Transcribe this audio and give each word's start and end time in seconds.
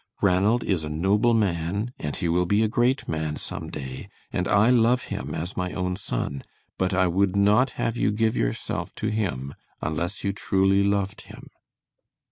Ranald 0.19 0.63
is 0.63 0.83
a 0.83 0.89
noble 0.89 1.35
man 1.35 1.93
and 1.99 2.15
he 2.15 2.27
will 2.27 2.47
be 2.47 2.63
a 2.63 2.67
great 2.67 3.07
man 3.07 3.35
some 3.35 3.69
day, 3.69 4.09
and 4.33 4.47
I 4.47 4.71
love 4.71 5.03
him 5.13 5.35
as 5.35 5.55
my 5.55 5.73
own 5.73 5.95
son, 5.95 6.41
but 6.79 6.91
I 6.91 7.05
would 7.05 7.35
not 7.35 7.69
have 7.77 7.97
you 7.97 8.09
give 8.11 8.35
yourself 8.35 8.95
to 8.95 9.09
him 9.09 9.53
unless 9.79 10.23
you 10.23 10.31
truly 10.31 10.83
loved 10.83 11.21
him." 11.29 11.51